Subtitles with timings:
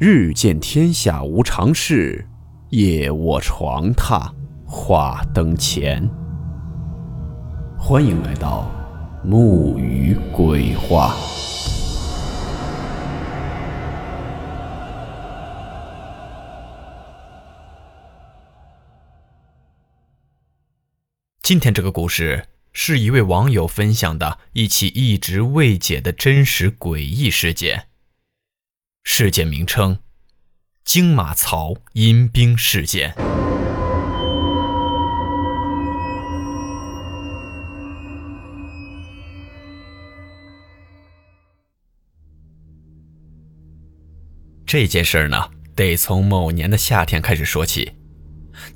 [0.00, 2.24] 日见天下无常事，
[2.68, 4.30] 夜卧床榻
[4.64, 6.08] 话灯前。
[7.76, 8.70] 欢迎来到
[9.24, 11.16] 木鱼鬼话。
[21.42, 27.87] 今天这个故事是一位网友分享的一起一直未解的真实诡异事件。
[29.10, 29.98] 事件名称：
[30.84, 33.14] 金马槽阴兵事件。
[44.66, 47.90] 这件事儿呢，得从某年的夏天开始说起。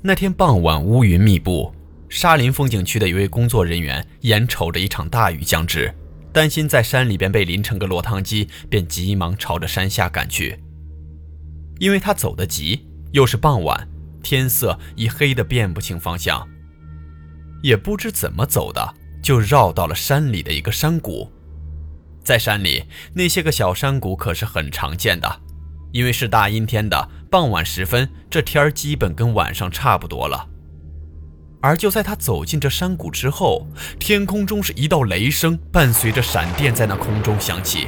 [0.01, 1.73] 那天傍晚，乌云密布，
[2.09, 5.93] 沙林风景区的一位工作人员眼瞅着一场大雨将至。
[6.33, 10.59] 担心在山里边被淋成个落汤鸡，便急忙朝着山下赶去。
[11.79, 13.87] 因为他走得急，又是傍晚，
[14.23, 16.47] 天色已黑得辨不清方向，
[17.61, 21.31] 也不知怎么走的，就绕到了山里的一个山谷。
[22.23, 25.41] 在山里，那些个小山谷可是很常见的，
[25.91, 30.49] 因为是大阴天的傍晚时分，这天儿基本跟晚上差不多了。
[31.63, 33.65] 而就在他走进这山谷之后，
[33.97, 37.87] 天空中是一道雷声，伴随着闪电在那空中响起。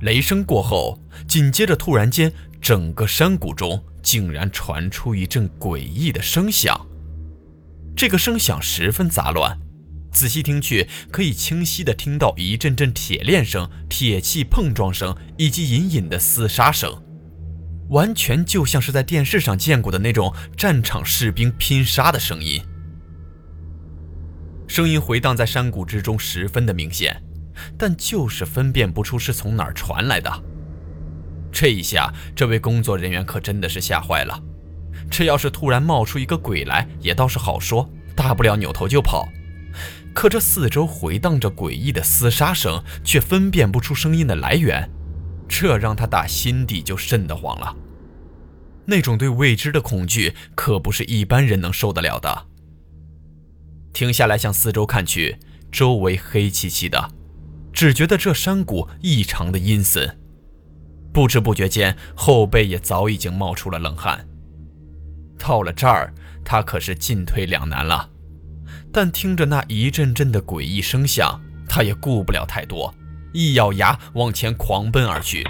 [0.00, 6.86] 雷声过后，紧接着突然间，整个山谷中竟然传出一阵诡异的声响。
[7.94, 9.58] 这个声响十分杂乱，
[10.10, 17.04] 仔细听去，可以清晰的听到一阵阵铁链声、铁器碰撞声，以及隐隐的厮杀声。
[17.88, 22.62] 完全就像是在电视上见过的那种战场士兵拼杀的声音，
[24.66, 27.22] 声音回荡在山谷之中，十分的明显，
[27.78, 30.30] 但就是分辨不出是从哪儿传来的。
[31.50, 34.38] 这一下，这位工作人员可真的是吓坏了。
[35.10, 39.26] 这要是突然冒出一个鬼来，也倒是好说，大不了扭头就跑。
[40.12, 44.90] 可这四周回荡着诡异的厮杀声，却分辨不出声音的来源。
[45.48, 47.74] 这让他打心底就瘆得慌了。
[48.84, 52.46] 那种对未知的恐惧，可不是一般人能受得了的。
[53.92, 55.38] 停下来，向四周看去，
[55.72, 57.10] 周围黑漆漆的，
[57.72, 60.18] 只觉得这山谷异常的阴森。
[61.12, 64.28] 不知不觉间，后背也早已经冒出了冷汗。
[65.38, 66.14] 到了这儿，
[66.44, 68.10] 他可是进退两难了。
[68.92, 72.94] 但听着那一阵阵的诡异声响，他也顾不了太多。
[73.32, 75.46] 一咬牙往前狂奔而去，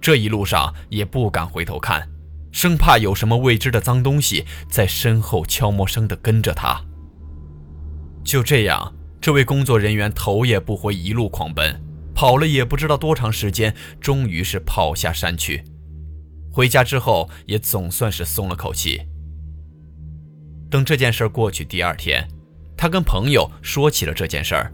[0.00, 2.08] 这一路上也不敢回头看，
[2.52, 6.80] 生怕有什么未知的脏东西在身后悄没声地跟着他。
[8.24, 11.80] 就这样，这位工作人员头也不回，一路狂奔，
[12.14, 15.64] 跑了也不知道多长时间，终于是跑下山去。
[16.52, 19.00] 回家之后，也总算是松了口气。
[20.70, 22.26] 等这件事过去，第二天，
[22.76, 24.72] 他跟朋友说起了这件事儿。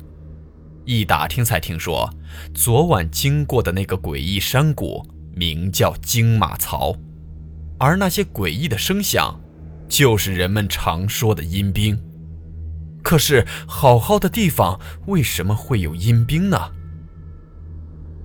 [0.85, 2.13] 一打听才听说，
[2.53, 6.97] 昨晚经过的那个诡异山谷名叫金马槽，
[7.79, 9.41] 而那些诡异的声响，
[9.89, 11.99] 就是人们常说的阴兵。
[13.03, 16.59] 可是，好好的地方为什么会有阴兵呢？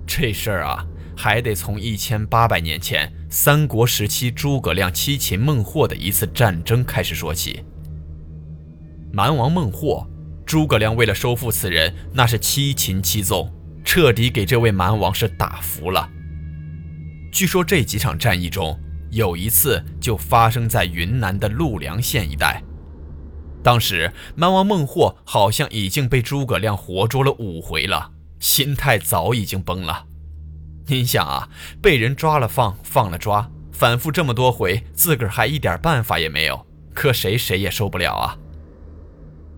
[0.06, 0.86] 这事儿啊，
[1.16, 7.64] 还得从一千八百年前三国时期诸葛亮七擒孟获的一次战争开始说起。
[9.12, 10.06] 蛮王孟获。
[10.48, 13.52] 诸葛亮为了收复此人，那是七擒七纵，
[13.84, 16.08] 彻底给这位蛮王是打服了。
[17.30, 22.62] 据说这几场战役中，有一次就发生在云南的陆良县一带。
[23.62, 30.06] 当时蛮王孟获好像已经被诸葛亮活捉了五回了，心态早已经崩了。
[30.86, 31.50] 您想啊，
[31.82, 38.38] 被人抓了放，放了抓，反复这么多回，自个儿还一点办法也没有，可谁谁也受不了啊。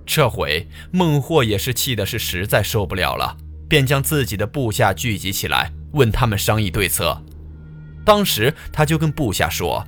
[0.06, 3.36] 这回孟获也是气的是实在受不了了，
[3.68, 7.22] 便将自己的部下聚集起来，问他们商议对策。
[8.04, 9.86] 当时他就跟部下说：“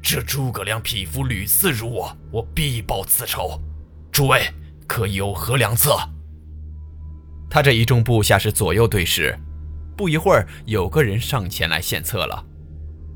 [0.00, 3.60] 这诸葛亮匹夫屡次辱我，我必报此仇。
[4.12, 4.42] 诸位
[4.86, 5.96] 可有何良策？”
[7.50, 9.36] 他这一众部下是左右对视，
[9.96, 12.44] 不一会儿，有个人上前来献策了。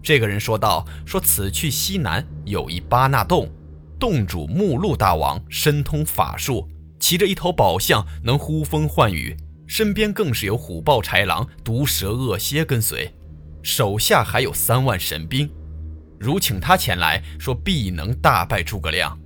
[0.02, 3.49] 这个人说道：“说此去西南有一巴纳洞。”
[3.98, 6.68] 洞主目录大王深通法术，
[7.00, 9.36] 骑着一头宝象，能呼风唤雨，
[9.66, 13.12] 身边更是有虎豹豺狼、毒蛇恶蝎跟随，
[13.62, 15.50] 手下还有三万神兵。
[16.18, 19.18] 如请他前来，说必能大败诸葛亮。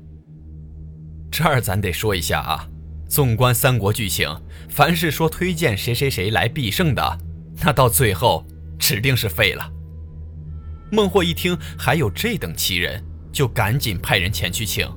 [1.30, 2.68] 这儿咱得说一下啊，
[3.08, 4.28] 纵观三国剧情，
[4.68, 7.18] 凡是说推荐谁谁谁来必胜的，
[7.62, 8.46] 那到最后
[8.78, 9.70] 指定是废了。
[10.90, 13.02] 孟获一听还有这等奇人，
[13.32, 14.88] 就赶紧派人前去请。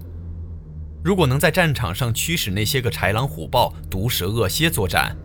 [1.04, 5.16] 如果能在战场上驱使那些个豺狼虎豹、毒蛇恶蝎作战，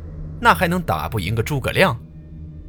[0.40, 1.98] 那还能打不赢个诸葛亮？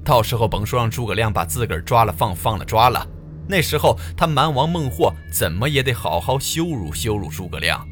[0.04, 3.08] 到时候甭说让诸葛亮把自个儿抓了放，放了抓了，
[3.48, 7.86] 那时候他蛮王孟获怎么也得好好羞辱羞辱诸葛亮。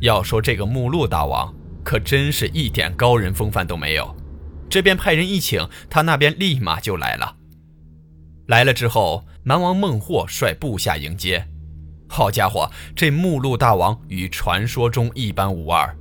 [0.00, 4.14] 要说这个目录大王，可真是一点高人风范都没有。
[4.68, 7.36] 这边派人一请，他那边立马就来了。
[8.48, 11.46] 来了之后，蛮王孟获率部下迎接。
[12.08, 15.94] 好家伙，这目录大王与传说中一般无二。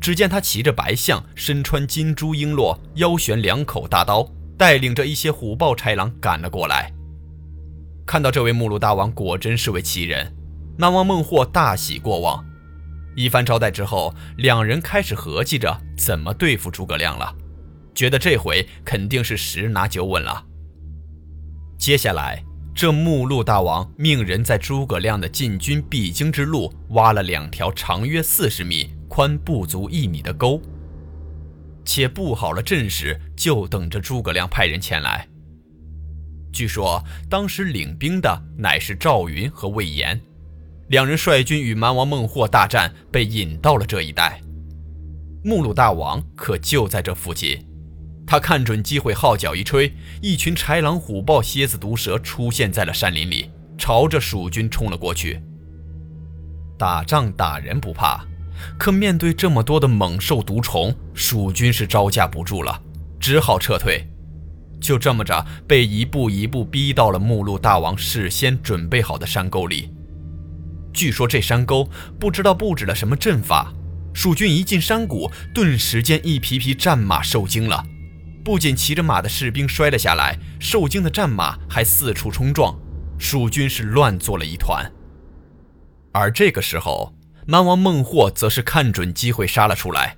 [0.00, 6.92] 只见他骑着白象，身穿金珠璎珞，腰悬两口大刀，带领着一些虎豹豺狼赶了过来。
[8.04, 10.34] 看到这位目录大王果真是位奇人，
[10.76, 12.44] 蛮王孟获大喜过望。
[13.14, 17.32] 一番招待之后，两人开始合计着怎么对付诸葛亮了，
[17.94, 20.46] 觉得这回肯定是十拿九稳了。
[21.78, 22.42] 接下来，
[22.74, 28.90] 这目录大王命人在诸葛亮的进军必经之路挖了两条长约四十米。
[29.12, 30.58] 宽不足一米的沟，
[31.84, 35.28] 且布好了阵势，就等着诸葛亮派人前来。
[36.50, 40.18] 据说当时领兵的乃是赵云和魏延，
[40.88, 44.40] 两人率军与蛮王孟获大战，被引到了这一带。
[45.44, 47.62] 目录大王可就在这附近，
[48.32, 49.92] 他看准机会，号角一吹，
[50.22, 55.38] 一群豺狼虎豹、蝎子毒蛇出现在了山林里，朝着蜀军冲了过去。
[56.78, 58.24] 打仗打人不怕。
[58.78, 62.80] 可面对这么多的猛兽毒虫，蜀军是招架不住了，
[63.20, 64.02] 只好撤退。
[64.80, 69.90] 就这么着，被一步一步逼到了目录大王事先准备好的山沟里。
[70.90, 71.86] 据说这山沟
[72.18, 73.70] 不知道布置了什么阵法，
[74.14, 77.84] 蜀军一进山谷，顿时间一匹匹战马受惊了，
[78.44, 82.78] 不仅骑着马的士兵摔了下来，受惊的战马还四处冲撞，
[83.18, 84.90] 蜀军是乱作了一团。
[86.12, 87.14] 而这个时候。
[87.44, 90.16] 蛮王孟获则是看准机会杀了出来，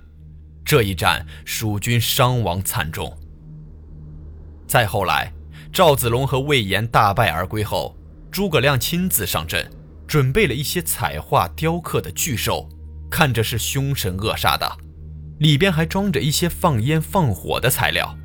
[0.63, 3.17] 这一战蜀军伤亡惨重。
[4.67, 5.33] 再后来，
[5.73, 7.97] 赵子龙和魏延大败而归后，
[8.29, 9.67] 诸葛亮亲自上阵，
[10.05, 12.69] 准备了一些彩画雕刻的巨兽，
[13.09, 14.77] 看着是凶神恶煞的，
[15.39, 18.17] 里边还装着一些放烟放火的材料。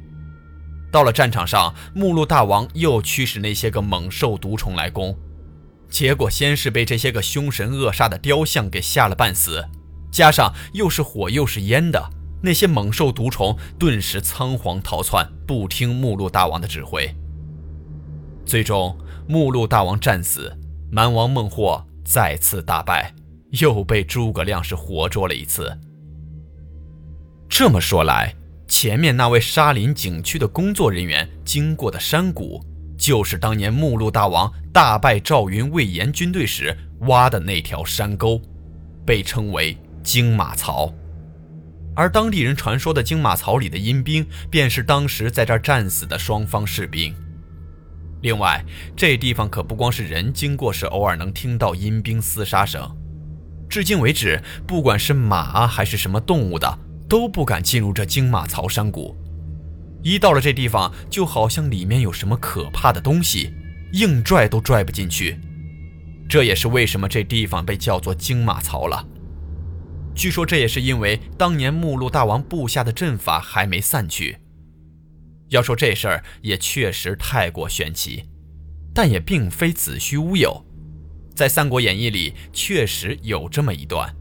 [0.92, 5.16] 到了战场上，目录大王又驱使那些个猛兽毒虫来攻。
[5.88, 9.64] 结果先是被这些个凶神恶煞的雕像给吓了半死，
[10.10, 12.10] 加上又是火又是烟的，
[12.42, 17.12] 那些猛兽毒虫顿时仓皇逃窜，不听目录大王的指挥。
[18.44, 18.96] 最终，
[19.28, 20.56] 目录大王战死，
[20.90, 23.14] 蛮王孟获再次大败，
[23.60, 25.76] 又被诸葛亮是活捉了一次。
[27.50, 28.32] 这么说来，
[28.68, 32.64] 前面那位沙林景区的工作人员经过的山谷。
[32.96, 38.40] 就是当年目录大王大败赵云、魏延军队时挖的那条山沟，
[39.04, 40.94] 被称为金马槽。
[41.96, 47.14] 而当地人传说的金马槽里的阴兵，便是当时在这儿战死的双方士兵。
[48.20, 48.64] 另外，
[48.94, 52.96] 这地方可不光是人经过时偶尔能听到阴兵厮杀声，
[53.68, 56.78] 至今为止，不管是马还是什么动物的，
[57.10, 59.16] 都不敢进入这金马槽山谷。
[60.00, 63.52] 一到了这地方，就好像里面有什么可怕的东西，
[63.94, 65.36] 硬拽都拽不进去。
[66.28, 69.04] 这也是为什么这地方被叫做金马槽了。
[70.14, 74.38] 据说这也是因为当年目录大王布下的阵法还没散去。
[75.48, 78.22] 要说这事儿也确实太过玄奇，
[78.94, 80.64] 但也并非子虚乌有。
[81.34, 84.14] 在《三国演义》里确实有这么一段，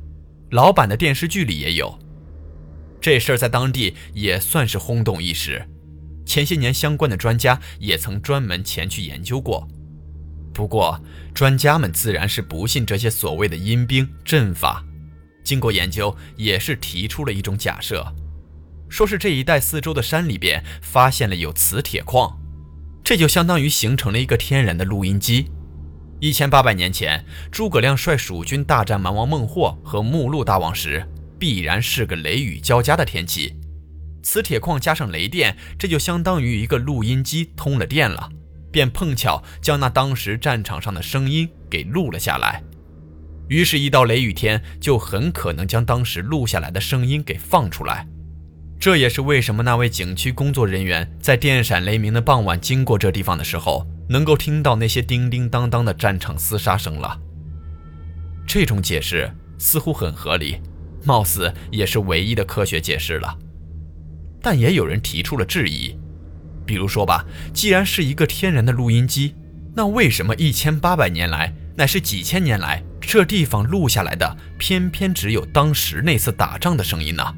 [0.49, 1.95] 老版的电视剧里也有。
[3.01, 5.65] 这事儿在当地也算是轰动一时，
[6.25, 9.67] 前些年相关的专家也曾专门前去研究过。
[10.53, 10.99] 不过，
[11.33, 14.83] 专家们自然是不信这些所谓的阴兵阵法。
[15.43, 18.05] 经过研究，也是提出了一种假设，
[18.89, 22.37] 说是这一带四周的山里边发现了有磁铁矿，
[23.03, 25.49] 这就相当于形成了一个天然的录音机。
[26.19, 31.07] 一千八百年前，诸葛亮率蜀军大战蛮王孟获和目录大王时。
[31.39, 33.55] 必然是个雷雨交加的天气，
[34.21, 38.29] 磁铁矿加上雷电，这就相当于一个录音机通了电了，
[38.71, 42.61] 便碰巧将那当时战场上的声音给录了下来。
[43.47, 48.05] 于是，一到雷雨天，就很可能将当时录下来的声音给放出来。
[48.79, 57.19] 这也是为什么那位景区工作人员在电闪雷鸣的傍晚经过这地方的时候，能够听到那些叮叮当当的战场厮杀声了。
[58.45, 60.61] 这种解释似乎很合理。
[61.03, 63.37] 貌似也是唯一的科学解释了。
[64.41, 65.97] 但也有人提出了质疑。
[66.65, 69.35] 比如说吧，既然是一个天然的录音机，
[69.75, 77.35] 那为什么一千八百年来，乃是几千年来，这地方录下来的偏偏只有当时那次打仗的声音呢？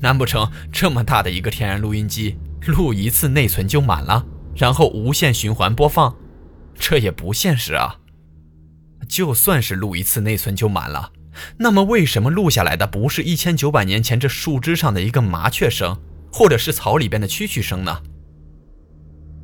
[0.00, 6.16] 难不成这么大的一个天然录音机，录一次内存就满了，然后无限循环播放？
[6.74, 7.96] 这也不现实啊！
[9.06, 11.12] 就算是录一次内存就满了，
[11.58, 16.00] 那么为什么录下来的不是一千九百年前这树枝上的一个麻雀声，
[16.32, 18.02] 或者是草里边的蛐蛐声呢？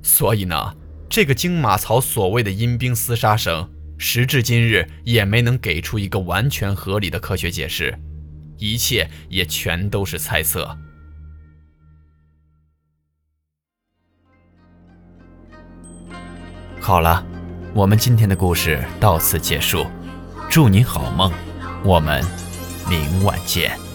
[0.03, 0.75] 所以呢，
[1.09, 7.99] 这个金马槽所谓的阴兵厮杀声，时至今日也没能给出一个完全合理的科学解释，
[8.59, 10.77] 一切也全都是猜测。
[16.81, 17.27] 好了，
[17.75, 19.87] 我们今天的故事到此结束，
[20.49, 21.33] 祝您好梦，
[21.87, 22.21] 我们
[22.91, 23.87] 明晚见。